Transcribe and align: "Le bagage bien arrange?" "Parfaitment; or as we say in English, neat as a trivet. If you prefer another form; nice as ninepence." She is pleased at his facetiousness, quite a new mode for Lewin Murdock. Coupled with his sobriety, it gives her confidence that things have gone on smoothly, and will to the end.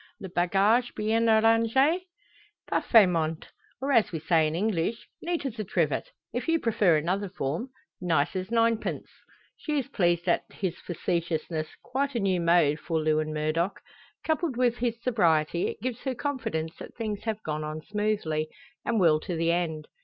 "Le 0.19 0.27
bagage 0.29 0.95
bien 0.95 1.29
arrange?" 1.29 2.07
"Parfaitment; 2.67 3.49
or 3.79 3.91
as 3.91 4.11
we 4.11 4.17
say 4.19 4.47
in 4.47 4.55
English, 4.55 5.07
neat 5.21 5.45
as 5.45 5.59
a 5.59 5.63
trivet. 5.63 6.09
If 6.33 6.47
you 6.47 6.59
prefer 6.59 6.97
another 6.97 7.29
form; 7.29 7.69
nice 8.01 8.35
as 8.35 8.49
ninepence." 8.49 9.07
She 9.57 9.77
is 9.77 9.89
pleased 9.89 10.27
at 10.27 10.45
his 10.51 10.75
facetiousness, 10.79 11.67
quite 11.83 12.15
a 12.15 12.19
new 12.19 12.41
mode 12.41 12.79
for 12.79 12.99
Lewin 12.99 13.31
Murdock. 13.31 13.79
Coupled 14.25 14.57
with 14.57 14.77
his 14.77 14.99
sobriety, 15.03 15.67
it 15.67 15.81
gives 15.83 15.99
her 15.99 16.15
confidence 16.15 16.75
that 16.79 16.95
things 16.95 17.25
have 17.25 17.43
gone 17.43 17.63
on 17.63 17.83
smoothly, 17.83 18.49
and 18.83 18.99
will 18.99 19.19
to 19.19 19.35
the 19.35 19.51
end. 19.51 19.85